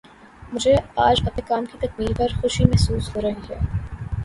[0.53, 0.73] مجھے
[0.99, 3.59] آج اپنے کام کی تکمیل پر خوشی محسوس ہو رہی ہے